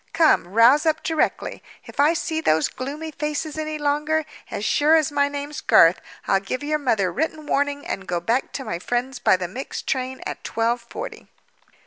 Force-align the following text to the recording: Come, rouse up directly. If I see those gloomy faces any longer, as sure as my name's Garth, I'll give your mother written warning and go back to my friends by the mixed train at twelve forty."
Come, 0.13 0.47
rouse 0.47 0.87
up 0.87 1.03
directly. 1.03 1.61
If 1.85 1.99
I 1.99 2.13
see 2.15 2.41
those 2.41 2.69
gloomy 2.69 3.11
faces 3.11 3.55
any 3.55 3.77
longer, 3.77 4.25
as 4.49 4.65
sure 4.65 4.95
as 4.95 5.11
my 5.11 5.29
name's 5.29 5.61
Garth, 5.61 6.01
I'll 6.27 6.39
give 6.39 6.63
your 6.63 6.79
mother 6.79 7.11
written 7.13 7.45
warning 7.45 7.85
and 7.85 8.07
go 8.07 8.19
back 8.19 8.51
to 8.53 8.65
my 8.65 8.79
friends 8.79 9.19
by 9.19 9.37
the 9.37 9.47
mixed 9.47 9.85
train 9.85 10.19
at 10.25 10.43
twelve 10.43 10.81
forty." 10.81 11.27